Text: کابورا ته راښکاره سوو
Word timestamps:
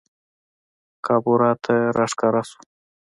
کابورا 1.05 1.51
ته 1.63 1.75
راښکاره 1.97 2.41
سوو 2.49 2.61